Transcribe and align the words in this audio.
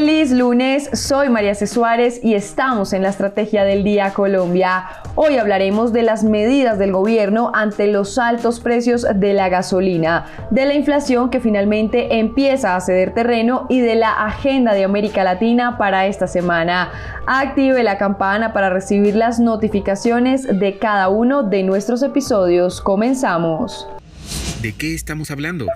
Feliz 0.00 0.30
lunes, 0.30 0.88
soy 0.94 1.28
María 1.28 1.54
C. 1.54 1.66
Suárez 1.66 2.20
y 2.24 2.32
estamos 2.32 2.94
en 2.94 3.02
la 3.02 3.10
Estrategia 3.10 3.64
del 3.64 3.84
Día 3.84 4.14
Colombia. 4.14 4.88
Hoy 5.14 5.36
hablaremos 5.36 5.92
de 5.92 6.02
las 6.02 6.24
medidas 6.24 6.78
del 6.78 6.92
gobierno 6.92 7.52
ante 7.54 7.86
los 7.86 8.16
altos 8.16 8.60
precios 8.60 9.06
de 9.14 9.34
la 9.34 9.50
gasolina, 9.50 10.24
de 10.50 10.64
la 10.64 10.72
inflación 10.72 11.28
que 11.28 11.38
finalmente 11.38 12.18
empieza 12.18 12.76
a 12.76 12.80
ceder 12.80 13.12
terreno 13.12 13.66
y 13.68 13.80
de 13.80 13.94
la 13.94 14.24
agenda 14.24 14.72
de 14.72 14.84
América 14.84 15.22
Latina 15.22 15.76
para 15.76 16.06
esta 16.06 16.26
semana. 16.26 16.90
Active 17.26 17.82
la 17.82 17.98
campana 17.98 18.54
para 18.54 18.70
recibir 18.70 19.14
las 19.14 19.38
notificaciones 19.38 20.46
de 20.58 20.78
cada 20.78 21.10
uno 21.10 21.42
de 21.42 21.62
nuestros 21.62 22.02
episodios. 22.02 22.80
Comenzamos. 22.80 23.86
¿De 24.62 24.72
qué 24.72 24.94
estamos 24.94 25.30
hablando? 25.30 25.66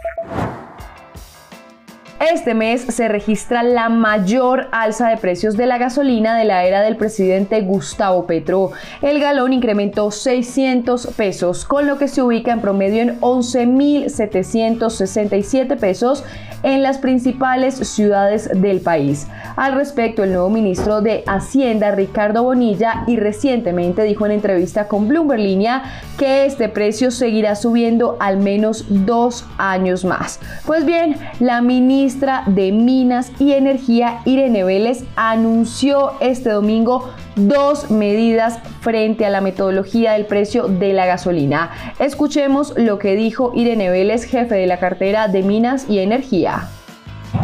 Este 2.33 2.55
mes 2.55 2.81
se 2.81 3.09
registra 3.09 3.63
la 3.63 3.91
mayor 3.91 4.69
alza 4.73 5.09
de 5.09 5.19
precios 5.19 5.59
de 5.59 5.67
la 5.67 5.77
gasolina 5.77 6.39
de 6.39 6.47
la 6.47 6.65
era 6.65 6.81
del 6.81 6.97
presidente 6.97 7.61
Gustavo 7.61 8.27
Petro. 8.27 8.71
El 9.03 9.21
galón 9.21 9.53
incrementó 9.53 10.11
600 10.11 11.09
pesos, 11.09 11.67
con 11.67 11.87
lo 11.87 11.99
que 11.99 12.09
se 12.09 12.23
ubica 12.23 12.51
en 12.53 12.63
promedio 12.63 13.03
en 13.03 13.21
11.767 13.21 15.79
pesos 15.79 16.25
en 16.63 16.83
las 16.83 16.97
principales 16.97 17.75
ciudades 17.75 18.49
del 18.55 18.81
país. 18.81 19.27
Al 19.57 19.75
respecto, 19.75 20.25
el 20.25 20.33
nuevo 20.33 20.49
ministro 20.49 21.03
de 21.03 21.25
Hacienda, 21.27 21.91
Ricardo 21.91 22.43
Bonilla, 22.43 23.05
y 23.07 23.19
recientemente 23.19 24.03
dijo 24.03 24.25
en 24.25 24.33
entrevista 24.33 24.89
con 24.89 25.09
Bloomberg 25.09 25.43
Línea 25.43 25.83
que 26.19 26.47
este 26.47 26.71
precio 26.71 27.11
seguirá 27.11 27.55
subiendo 27.55 28.17
al 28.19 28.39
menos 28.39 28.87
dos 28.89 29.45
años 29.59 30.07
más. 30.07 30.41
Pues 30.65 30.87
bien, 30.87 31.17
la 31.39 31.61
ministra 31.61 32.14
de 32.21 32.73
Minas 32.73 33.33
y 33.41 33.53
Energía, 33.53 34.21
Irene 34.25 34.63
Vélez, 34.63 35.05
anunció 35.17 36.13
este 36.21 36.51
domingo 36.51 37.11
dos 37.35 37.91
medidas 37.91 38.61
frente 38.81 39.27
a 39.27 39.31
la 39.31 39.41
metodología 39.41 40.13
del 40.13 40.27
precio 40.27 40.69
de 40.69 40.93
la 40.93 41.07
gasolina. 41.07 41.71
Escuchemos 41.99 42.75
lo 42.77 42.99
que 42.99 43.17
dijo 43.17 43.53
Irene 43.55 43.91
Vélez, 43.91 44.25
jefe 44.25 44.55
de 44.55 44.67
la 44.67 44.79
cartera 44.79 45.27
de 45.27 45.43
Minas 45.43 45.87
y 45.89 45.99
Energía. 45.99 46.69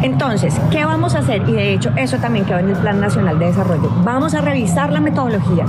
Entonces, 0.01 0.55
¿qué 0.71 0.85
vamos 0.85 1.15
a 1.15 1.19
hacer? 1.19 1.41
Y 1.47 1.51
de 1.51 1.73
hecho, 1.73 1.91
eso 1.97 2.17
también 2.17 2.45
quedó 2.45 2.59
en 2.59 2.69
el 2.69 2.77
Plan 2.77 3.01
Nacional 3.01 3.37
de 3.39 3.47
Desarrollo. 3.47 3.91
Vamos 4.03 4.33
a 4.33 4.41
revisar 4.41 4.91
la 4.91 5.01
metodología, 5.01 5.65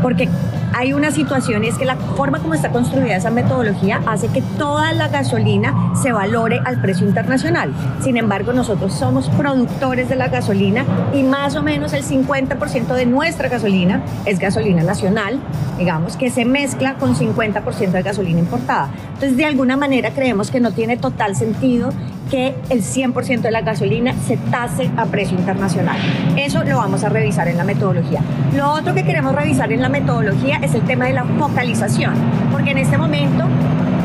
porque 0.00 0.28
hay 0.74 0.92
una 0.92 1.10
situación 1.10 1.64
es 1.64 1.76
que 1.76 1.84
la 1.84 1.96
forma 1.96 2.38
como 2.40 2.54
está 2.54 2.70
construida 2.70 3.16
esa 3.16 3.30
metodología 3.30 4.00
hace 4.06 4.28
que 4.28 4.42
toda 4.58 4.92
la 4.92 5.08
gasolina 5.08 5.92
se 6.00 6.12
valore 6.12 6.60
al 6.64 6.80
precio 6.80 7.06
internacional. 7.06 7.72
Sin 8.00 8.16
embargo, 8.16 8.52
nosotros 8.52 8.92
somos 8.92 9.28
productores 9.30 10.08
de 10.08 10.16
la 10.16 10.28
gasolina 10.28 10.84
y 11.14 11.22
más 11.22 11.56
o 11.56 11.62
menos 11.62 11.92
el 11.92 12.04
50% 12.04 12.94
de 12.94 13.06
nuestra 13.06 13.48
gasolina 13.48 14.02
es 14.24 14.38
gasolina 14.38 14.82
nacional, 14.82 15.40
digamos, 15.78 16.16
que 16.16 16.30
se 16.30 16.44
mezcla 16.44 16.94
con 16.94 17.14
50% 17.14 17.90
de 17.90 18.02
gasolina 18.02 18.40
importada. 18.40 18.90
Entonces, 19.14 19.36
de 19.36 19.44
alguna 19.44 19.76
manera 19.76 20.10
creemos 20.10 20.50
que 20.50 20.60
no 20.60 20.72
tiene 20.72 20.96
total 20.96 21.36
sentido 21.36 21.90
que 22.30 22.54
el 22.70 22.82
100% 22.82 23.40
de 23.40 23.50
la 23.50 23.62
gasolina 23.62 24.14
se 24.26 24.36
tase 24.36 24.90
a 24.96 25.06
precio 25.06 25.38
internacional. 25.38 25.96
Eso 26.36 26.62
lo 26.64 26.76
vamos 26.76 27.04
a 27.04 27.08
revisar 27.08 27.48
en 27.48 27.56
la 27.56 27.64
metodología. 27.64 28.20
Lo 28.54 28.72
otro 28.72 28.94
que 28.94 29.04
queremos 29.04 29.34
revisar 29.34 29.72
en 29.72 29.82
la 29.82 29.88
metodología 29.88 30.58
es 30.62 30.74
el 30.74 30.82
tema 30.82 31.06
de 31.06 31.14
la 31.14 31.24
focalización, 31.24 32.14
porque 32.52 32.70
en 32.70 32.78
este 32.78 32.98
momento 32.98 33.44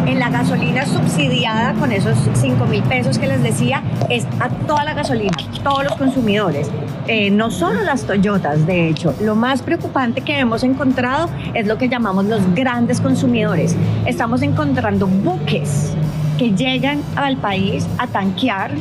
en 0.06 0.20
la 0.20 0.30
gasolina 0.30 0.86
subsidiada 0.86 1.74
con 1.74 1.92
esos 1.92 2.18
5 2.34 2.66
mil 2.66 2.84
pesos 2.84 3.18
que 3.18 3.28
les 3.28 3.42
decía, 3.42 3.82
es 4.10 4.26
a 4.40 4.50
toda 4.50 4.84
la 4.84 4.94
gasolina, 4.94 5.32
todos 5.64 5.84
los 5.84 5.96
consumidores. 5.96 6.70
Eh, 7.08 7.30
no 7.30 7.52
solo 7.52 7.82
las 7.84 8.04
Toyotas, 8.04 8.66
de 8.66 8.88
hecho. 8.88 9.14
Lo 9.22 9.36
más 9.36 9.62
preocupante 9.62 10.22
que 10.22 10.40
hemos 10.40 10.64
encontrado 10.64 11.30
es 11.54 11.68
lo 11.68 11.78
que 11.78 11.90
llamamos 11.90 12.26
los 12.26 12.42
grandes 12.54 13.02
consumidores. 13.02 13.76
Estamos 14.06 14.42
encontrando 14.42 15.08
buques 15.08 15.94
que 16.38 16.52
llegan 16.52 17.02
al 17.16 17.38
país 17.38 17.88
a 17.98 18.08
tanquear 18.08 18.72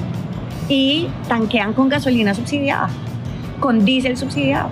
y 0.69 1.09
tanquean 1.29 1.73
con 1.73 1.89
gasolina 1.89 2.35
subsidiada, 2.35 2.89
con 3.61 3.85
diésel 3.85 4.17
subsidiado. 4.17 4.71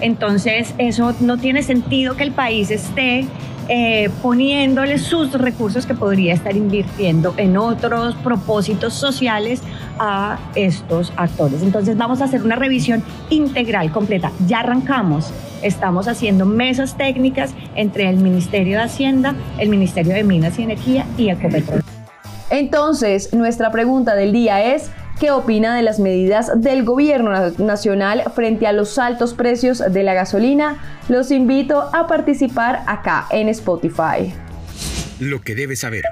Entonces, 0.00 0.74
eso 0.78 1.14
no 1.20 1.38
tiene 1.38 1.62
sentido 1.62 2.16
que 2.16 2.22
el 2.22 2.32
país 2.32 2.70
esté 2.70 3.26
eh, 3.70 4.08
poniéndole 4.22 4.96
sus 4.96 5.32
recursos 5.32 5.84
que 5.84 5.92
podría 5.92 6.32
estar 6.32 6.56
invirtiendo 6.56 7.34
en 7.36 7.58
otros 7.58 8.14
propósitos 8.14 8.94
sociales 8.94 9.60
a 9.98 10.38
estos 10.54 11.12
actores. 11.16 11.62
Entonces 11.62 11.98
vamos 11.98 12.22
a 12.22 12.24
hacer 12.24 12.42
una 12.42 12.56
revisión 12.56 13.02
integral, 13.28 13.92
completa. 13.92 14.32
Ya 14.46 14.60
arrancamos. 14.60 15.30
Estamos 15.62 16.08
haciendo 16.08 16.46
mesas 16.46 16.96
técnicas 16.96 17.52
entre 17.74 18.08
el 18.08 18.16
Ministerio 18.16 18.78
de 18.78 18.84
Hacienda, 18.84 19.34
el 19.58 19.68
Ministerio 19.68 20.14
de 20.14 20.24
Minas 20.24 20.58
y 20.58 20.62
Energía 20.62 21.04
y 21.18 21.28
Ecopetrol. 21.28 21.82
Entonces, 22.50 23.32
nuestra 23.34 23.70
pregunta 23.70 24.14
del 24.14 24.32
día 24.32 24.74
es, 24.74 24.90
¿qué 25.20 25.30
opina 25.30 25.76
de 25.76 25.82
las 25.82 25.98
medidas 26.00 26.50
del 26.60 26.84
gobierno 26.84 27.50
nacional 27.58 28.24
frente 28.34 28.66
a 28.66 28.72
los 28.72 28.98
altos 28.98 29.34
precios 29.34 29.78
de 29.78 30.02
la 30.02 30.14
gasolina? 30.14 30.78
Los 31.08 31.30
invito 31.30 31.90
a 31.92 32.06
participar 32.06 32.82
acá 32.86 33.26
en 33.30 33.48
Spotify. 33.48 34.32
Lo 35.20 35.40
que 35.42 35.54
debes 35.54 35.80
saber. 35.80 36.04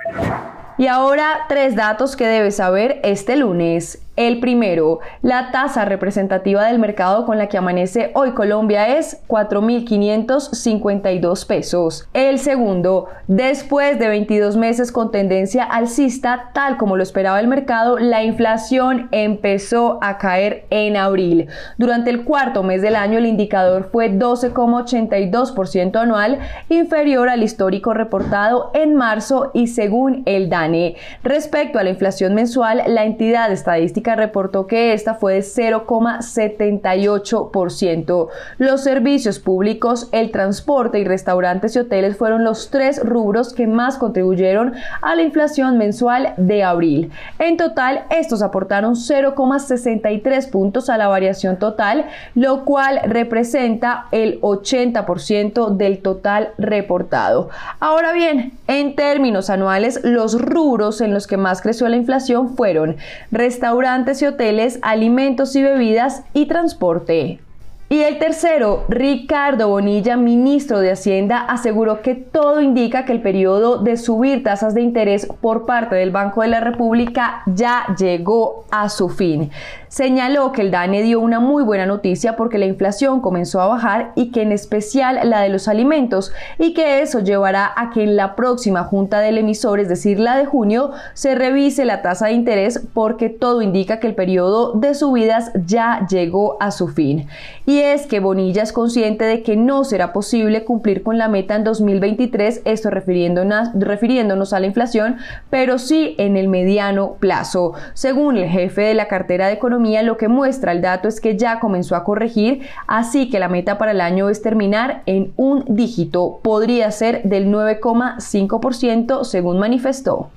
Y 0.78 0.88
ahora 0.88 1.46
tres 1.48 1.74
datos 1.74 2.16
que 2.16 2.26
debes 2.26 2.56
saber 2.56 3.00
este 3.02 3.36
lunes. 3.36 4.00
El 4.16 4.40
primero, 4.40 4.98
la 5.20 5.50
tasa 5.50 5.84
representativa 5.84 6.64
del 6.64 6.78
mercado 6.78 7.26
con 7.26 7.36
la 7.36 7.48
que 7.48 7.58
amanece 7.58 8.12
hoy 8.14 8.30
Colombia 8.30 8.96
es 8.96 9.22
4.552 9.28 11.46
pesos. 11.46 12.08
El 12.14 12.38
segundo, 12.38 13.08
después 13.26 13.98
de 13.98 14.08
22 14.08 14.56
meses 14.56 14.90
con 14.90 15.10
tendencia 15.10 15.64
alcista, 15.64 16.52
tal 16.54 16.78
como 16.78 16.96
lo 16.96 17.02
esperaba 17.02 17.40
el 17.40 17.48
mercado, 17.48 17.98
la 17.98 18.24
inflación 18.24 19.10
empezó 19.12 19.98
a 20.00 20.16
caer 20.16 20.64
en 20.70 20.96
abril. 20.96 21.48
Durante 21.76 22.08
el 22.08 22.24
cuarto 22.24 22.62
mes 22.62 22.80
del 22.80 22.96
año 22.96 23.18
el 23.18 23.26
indicador 23.26 23.90
fue 23.92 24.10
12,82% 24.10 26.00
anual, 26.00 26.38
inferior 26.70 27.28
al 27.28 27.42
histórico 27.42 27.92
reportado 27.92 28.70
en 28.72 28.94
marzo 28.94 29.50
y 29.52 29.66
según 29.66 30.22
el 30.24 30.48
DANE. 30.48 30.96
Respecto 31.22 31.78
a 31.78 31.82
la 31.82 31.90
inflación 31.90 32.34
mensual, 32.34 32.82
la 32.86 33.04
entidad 33.04 33.52
estadística 33.52 34.05
reportó 34.14 34.66
que 34.66 34.92
esta 34.92 35.14
fue 35.14 35.32
de 35.34 35.40
0,78%. 35.40 38.28
Los 38.58 38.82
servicios 38.82 39.38
públicos, 39.38 40.08
el 40.12 40.30
transporte 40.30 41.00
y 41.00 41.04
restaurantes 41.04 41.74
y 41.74 41.78
hoteles 41.80 42.16
fueron 42.16 42.44
los 42.44 42.70
tres 42.70 43.02
rubros 43.02 43.52
que 43.52 43.66
más 43.66 43.98
contribuyeron 43.98 44.74
a 45.02 45.16
la 45.16 45.22
inflación 45.22 45.78
mensual 45.78 46.34
de 46.36 46.62
abril. 46.62 47.10
En 47.38 47.56
total, 47.56 48.04
estos 48.10 48.42
aportaron 48.42 48.94
0,63 48.94 50.50
puntos 50.50 50.90
a 50.90 50.98
la 50.98 51.08
variación 51.08 51.58
total, 51.58 52.06
lo 52.34 52.64
cual 52.64 53.00
representa 53.04 54.06
el 54.12 54.40
80% 54.40 55.76
del 55.76 55.98
total 55.98 56.50
reportado. 56.58 57.48
Ahora 57.80 58.12
bien, 58.12 58.52
en 58.66 58.94
términos 58.94 59.50
anuales, 59.50 60.00
los 60.02 60.40
rubros 60.40 61.00
en 61.00 61.14
los 61.14 61.26
que 61.26 61.36
más 61.36 61.62
creció 61.62 61.88
la 61.88 61.96
inflación 61.96 62.56
fueron 62.56 62.96
restaurantes, 63.30 63.95
y 64.20 64.26
hoteles, 64.26 64.78
alimentos 64.82 65.56
y 65.56 65.62
bebidas 65.62 66.24
y 66.34 66.46
transporte. 66.46 67.40
Y 67.88 68.00
el 68.00 68.18
tercero, 68.18 68.84
Ricardo 68.88 69.68
Bonilla, 69.68 70.16
ministro 70.16 70.80
de 70.80 70.90
Hacienda, 70.90 71.38
aseguró 71.38 72.02
que 72.02 72.16
todo 72.16 72.60
indica 72.60 73.04
que 73.04 73.12
el 73.12 73.22
periodo 73.22 73.78
de 73.78 73.96
subir 73.96 74.42
tasas 74.42 74.74
de 74.74 74.82
interés 74.82 75.28
por 75.40 75.66
parte 75.66 75.94
del 75.94 76.10
Banco 76.10 76.42
de 76.42 76.48
la 76.48 76.58
República 76.58 77.42
ya 77.46 77.94
llegó 77.96 78.64
a 78.72 78.88
su 78.88 79.08
fin. 79.08 79.52
Señaló 79.96 80.52
que 80.52 80.60
el 80.60 80.70
DANE 80.70 81.00
dio 81.00 81.20
una 81.20 81.40
muy 81.40 81.62
buena 81.62 81.86
noticia 81.86 82.36
porque 82.36 82.58
la 82.58 82.66
inflación 82.66 83.22
comenzó 83.22 83.62
a 83.62 83.66
bajar 83.66 84.12
y 84.14 84.30
que 84.30 84.42
en 84.42 84.52
especial 84.52 85.18
la 85.24 85.40
de 85.40 85.48
los 85.48 85.68
alimentos 85.68 86.34
y 86.58 86.74
que 86.74 87.00
eso 87.00 87.20
llevará 87.20 87.72
a 87.74 87.88
que 87.88 88.02
en 88.02 88.14
la 88.14 88.36
próxima 88.36 88.84
junta 88.84 89.20
del 89.20 89.38
emisor, 89.38 89.80
es 89.80 89.88
decir, 89.88 90.20
la 90.20 90.36
de 90.36 90.44
junio, 90.44 90.90
se 91.14 91.34
revise 91.34 91.86
la 91.86 92.02
tasa 92.02 92.26
de 92.26 92.32
interés 92.32 92.86
porque 92.92 93.30
todo 93.30 93.62
indica 93.62 93.98
que 93.98 94.06
el 94.06 94.14
periodo 94.14 94.72
de 94.74 94.94
subidas 94.94 95.50
ya 95.64 96.06
llegó 96.10 96.58
a 96.60 96.72
su 96.72 96.88
fin. 96.88 97.26
Y 97.64 97.78
es 97.78 98.06
que 98.06 98.20
Bonilla 98.20 98.64
es 98.64 98.74
consciente 98.74 99.24
de 99.24 99.42
que 99.42 99.56
no 99.56 99.82
será 99.84 100.12
posible 100.12 100.64
cumplir 100.64 101.02
con 101.02 101.16
la 101.16 101.28
meta 101.28 101.54
en 101.54 101.64
2023, 101.64 102.60
esto 102.66 102.90
refiriéndonos, 102.90 103.70
refiriéndonos 103.72 104.52
a 104.52 104.60
la 104.60 104.66
inflación, 104.66 105.16
pero 105.48 105.78
sí 105.78 106.16
en 106.18 106.36
el 106.36 106.48
mediano 106.48 107.14
plazo. 107.18 107.72
Según 107.94 108.36
el 108.36 108.50
jefe 108.50 108.82
de 108.82 108.94
la 108.94 109.08
cartera 109.08 109.46
de 109.46 109.54
Economía, 109.54 109.85
economía, 109.86 110.02
lo 110.02 110.16
que 110.16 110.28
muestra 110.28 110.72
el 110.72 110.82
dato 110.82 111.08
es 111.08 111.20
que 111.20 111.36
ya 111.36 111.60
comenzó 111.60 111.96
a 111.96 112.04
corregir, 112.04 112.62
así 112.86 113.30
que 113.30 113.38
la 113.38 113.48
meta 113.48 113.78
para 113.78 113.92
el 113.92 114.00
año 114.00 114.28
es 114.28 114.42
terminar 114.42 115.02
en 115.06 115.32
un 115.36 115.64
dígito, 115.68 116.40
podría 116.42 116.90
ser 116.90 117.22
del 117.22 117.46
9,5% 117.48 119.24
según 119.24 119.58
manifestó 119.58 120.30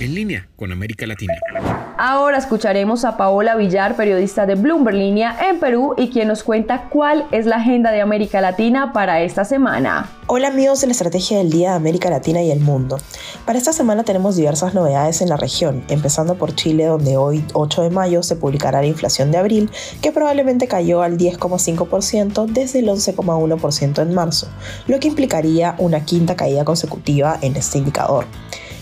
en 0.00 0.14
línea 0.14 0.48
con 0.56 0.72
América 0.72 1.06
Latina. 1.06 1.34
Ahora 1.98 2.38
escucharemos 2.38 3.04
a 3.04 3.16
Paola 3.16 3.56
Villar, 3.56 3.96
periodista 3.96 4.46
de 4.46 4.54
Bloomberg 4.54 4.96
Línea 4.96 5.36
en 5.48 5.58
Perú 5.58 5.94
y 5.96 6.08
quien 6.08 6.28
nos 6.28 6.42
cuenta 6.42 6.88
cuál 6.88 7.26
es 7.32 7.46
la 7.46 7.56
agenda 7.56 7.90
de 7.90 8.00
América 8.00 8.40
Latina 8.40 8.92
para 8.92 9.20
esta 9.22 9.44
semana. 9.44 10.08
Hola 10.26 10.48
amigos 10.48 10.80
de 10.80 10.88
la 10.88 10.92
Estrategia 10.92 11.38
del 11.38 11.50
Día 11.50 11.70
de 11.70 11.76
América 11.76 12.10
Latina 12.10 12.42
y 12.42 12.50
el 12.50 12.60
Mundo. 12.60 12.98
Para 13.48 13.58
esta 13.58 13.72
semana 13.72 14.04
tenemos 14.04 14.36
diversas 14.36 14.74
novedades 14.74 15.22
en 15.22 15.30
la 15.30 15.38
región, 15.38 15.82
empezando 15.88 16.34
por 16.34 16.54
Chile 16.54 16.84
donde 16.84 17.16
hoy 17.16 17.42
8 17.54 17.80
de 17.80 17.88
mayo 17.88 18.22
se 18.22 18.36
publicará 18.36 18.82
la 18.82 18.88
inflación 18.88 19.30
de 19.30 19.38
abril, 19.38 19.70
que 20.02 20.12
probablemente 20.12 20.68
cayó 20.68 21.00
al 21.00 21.16
10,5% 21.16 22.44
desde 22.44 22.80
el 22.80 22.88
11,1% 22.88 24.02
en 24.02 24.14
marzo, 24.14 24.48
lo 24.86 25.00
que 25.00 25.08
implicaría 25.08 25.76
una 25.78 26.04
quinta 26.04 26.36
caída 26.36 26.66
consecutiva 26.66 27.38
en 27.40 27.56
este 27.56 27.78
indicador. 27.78 28.26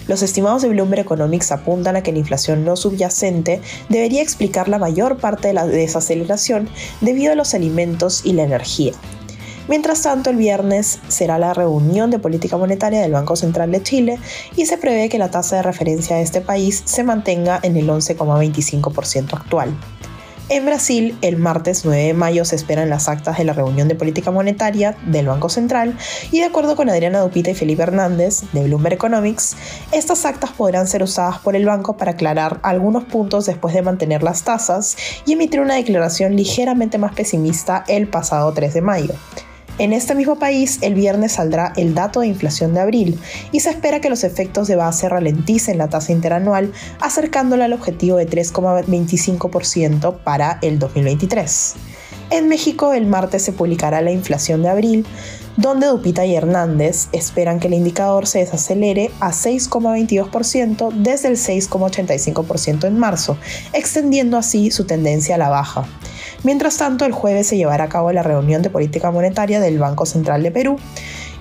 Los 0.08 0.22
estimados 0.22 0.62
de 0.62 0.68
Bloomberg 0.70 1.02
Economics 1.02 1.52
apuntan 1.52 1.94
a 1.94 2.02
que 2.02 2.10
la 2.10 2.18
inflación 2.18 2.64
no 2.64 2.74
subyacente 2.74 3.60
debería 3.88 4.20
explicar 4.20 4.68
la 4.68 4.80
mayor 4.80 5.18
parte 5.18 5.46
de 5.46 5.54
la 5.54 5.64
desaceleración 5.68 6.68
debido 7.00 7.30
a 7.30 7.36
los 7.36 7.54
alimentos 7.54 8.22
y 8.24 8.32
la 8.32 8.42
energía. 8.42 8.94
Mientras 9.68 10.02
tanto, 10.02 10.30
el 10.30 10.36
viernes 10.36 11.00
será 11.08 11.38
la 11.38 11.52
reunión 11.52 12.10
de 12.10 12.20
política 12.20 12.56
monetaria 12.56 13.00
del 13.00 13.12
Banco 13.12 13.34
Central 13.34 13.72
de 13.72 13.82
Chile 13.82 14.18
y 14.54 14.66
se 14.66 14.78
prevé 14.78 15.08
que 15.08 15.18
la 15.18 15.30
tasa 15.30 15.56
de 15.56 15.62
referencia 15.62 16.16
de 16.16 16.22
este 16.22 16.40
país 16.40 16.82
se 16.84 17.02
mantenga 17.02 17.58
en 17.62 17.76
el 17.76 17.88
11,25% 17.88 19.34
actual. 19.34 19.76
En 20.48 20.64
Brasil, 20.64 21.18
el 21.22 21.38
martes 21.38 21.84
9 21.84 22.04
de 22.04 22.14
mayo 22.14 22.44
se 22.44 22.54
esperan 22.54 22.88
las 22.88 23.08
actas 23.08 23.36
de 23.36 23.42
la 23.42 23.52
reunión 23.52 23.88
de 23.88 23.96
política 23.96 24.30
monetaria 24.30 24.96
del 25.04 25.26
Banco 25.26 25.48
Central 25.48 25.98
y 26.30 26.38
de 26.38 26.44
acuerdo 26.44 26.76
con 26.76 26.88
Adriana 26.88 27.18
Dupita 27.18 27.50
y 27.50 27.54
Felipe 27.54 27.82
Hernández 27.82 28.42
de 28.52 28.62
Bloomberg 28.62 28.94
Economics, 28.94 29.56
estas 29.90 30.24
actas 30.24 30.52
podrán 30.52 30.86
ser 30.86 31.02
usadas 31.02 31.40
por 31.40 31.56
el 31.56 31.66
banco 31.66 31.96
para 31.96 32.12
aclarar 32.12 32.60
algunos 32.62 33.02
puntos 33.02 33.46
después 33.46 33.74
de 33.74 33.82
mantener 33.82 34.22
las 34.22 34.44
tasas 34.44 34.96
y 35.26 35.32
emitir 35.32 35.58
una 35.58 35.74
declaración 35.74 36.36
ligeramente 36.36 36.96
más 36.96 37.12
pesimista 37.12 37.82
el 37.88 38.06
pasado 38.06 38.52
3 38.52 38.72
de 38.72 38.82
mayo. 38.82 39.14
En 39.78 39.93
este 39.93 40.14
mismo 40.14 40.38
país, 40.38 40.78
el 40.81 40.94
viernes 40.94 41.32
saldrá 41.32 41.75
el 41.76 41.94
dato 41.94 42.20
de 42.20 42.28
inflación 42.28 42.73
de 42.73 42.81
abril 42.81 43.20
y 43.52 43.61
se 43.61 43.69
espera 43.69 44.00
que 44.00 44.08
los 44.08 44.25
efectos 44.25 44.69
de 44.69 44.76
base 44.76 45.06
ralenticen 45.06 45.76
la 45.76 45.88
tasa 45.88 46.12
interanual, 46.12 46.73
acercándola 47.00 47.67
al 47.67 47.75
objetivo 47.75 48.17
de 48.17 48.26
3,25% 48.26 50.17
para 50.25 50.58
el 50.62 50.78
2023. 50.78 51.75
En 52.31 52.49
México, 52.49 52.94
el 52.94 53.06
martes 53.06 53.43
se 53.43 53.52
publicará 53.52 54.00
la 54.00 54.12
inflación 54.12 54.62
de 54.62 54.70
abril, 54.70 55.06
donde 55.56 55.86
Dupita 55.86 56.24
y 56.26 56.34
Hernández 56.34 57.08
esperan 57.12 57.60
que 57.60 57.68
el 57.68 57.74
indicador 57.74 58.26
se 58.26 58.40
desacelere 58.40 59.10
a 59.20 59.30
6,22% 59.30 60.92
desde 60.92 61.28
el 61.28 61.36
6,85% 61.36 62.86
en 62.86 62.98
marzo, 62.98 63.38
extendiendo 63.72 64.36
así 64.36 64.70
su 64.70 64.84
tendencia 64.84 65.36
a 65.36 65.38
la 65.38 65.48
baja. 65.48 65.86
Mientras 66.42 66.76
tanto, 66.76 67.04
el 67.04 67.12
jueves 67.12 67.46
se 67.46 67.56
llevará 67.56 67.84
a 67.84 67.88
cabo 67.88 68.12
la 68.12 68.22
reunión 68.22 68.62
de 68.62 68.70
política 68.70 69.10
monetaria 69.10 69.60
del 69.60 69.78
Banco 69.78 70.06
Central 70.06 70.42
de 70.42 70.50
Perú 70.50 70.78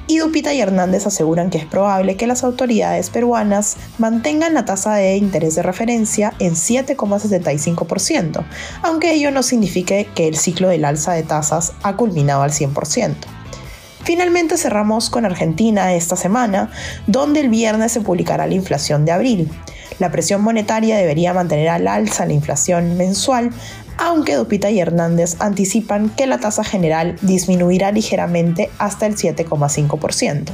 y 0.08 0.20
Dupita 0.20 0.54
y 0.54 0.62
Hernández 0.62 1.08
aseguran 1.08 1.50
que 1.50 1.58
es 1.58 1.66
probable 1.66 2.16
que 2.16 2.28
las 2.28 2.44
autoridades 2.44 3.10
peruanas 3.10 3.78
mantengan 3.98 4.54
la 4.54 4.66
tasa 4.66 4.94
de 4.94 5.18
interés 5.18 5.56
de 5.56 5.64
referencia 5.64 6.34
en 6.40 6.54
7,75%, 6.54 8.46
aunque 8.84 9.14
ello 9.14 9.32
no 9.32 9.42
signifique 9.42 10.08
que 10.14 10.28
el 10.28 10.38
ciclo 10.38 10.70
del 10.70 10.86
alza 10.86 11.14
de 11.14 11.24
tasas 11.24 11.74
ha 11.82 11.96
culminado 11.96 12.44
al 12.44 12.52
100%. 12.52 13.35
Finalmente 14.06 14.56
cerramos 14.56 15.10
con 15.10 15.26
Argentina 15.26 15.96
esta 15.96 16.16
semana, 16.16 16.70
donde 17.08 17.40
el 17.40 17.50
viernes 17.50 17.92
se 17.92 18.02
publicará 18.02 18.46
la 18.46 18.54
inflación 18.54 19.04
de 19.04 19.12
abril. 19.12 19.52
La 19.98 20.12
presión 20.12 20.44
monetaria 20.44 20.96
debería 20.96 21.34
mantener 21.34 21.70
al 21.70 21.88
alza 21.88 22.28
la 22.28 22.34
inflación 22.34 22.98
mensual, 22.98 23.50
aunque 23.98 24.36
Dupita 24.36 24.70
y 24.70 24.80
Hernández 24.80 25.38
anticipan 25.40 26.10
que 26.10 26.28
la 26.28 26.38
tasa 26.38 26.64
general 26.64 27.16
disminuirá 27.22 27.92
ligeramente 27.92 28.70
hasta 28.78 29.08
el 29.08 29.16
7,5%. 29.16 30.52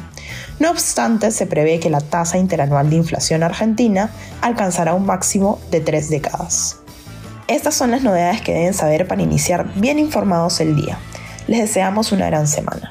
No 0.59 0.71
obstante, 0.71 1.31
se 1.31 1.45
prevé 1.45 1.81
que 1.81 1.89
la 1.89 1.99
tasa 1.99 2.37
interanual 2.37 2.89
de 2.89 2.95
inflación 2.95 3.43
argentina 3.43 4.11
alcanzará 4.39 4.93
un 4.93 5.05
máximo 5.05 5.59
de 5.71 5.81
tres 5.81 6.09
décadas. 6.09 6.77
Estas 7.49 7.75
son 7.75 7.91
las 7.91 8.01
novedades 8.01 8.39
que 8.39 8.53
deben 8.53 8.73
saber 8.73 9.09
para 9.09 9.23
iniciar 9.23 9.73
bien 9.75 9.99
informados 9.99 10.61
el 10.61 10.73
día. 10.77 10.97
Les 11.47 11.59
deseamos 11.59 12.13
una 12.13 12.27
gran 12.27 12.47
semana. 12.47 12.90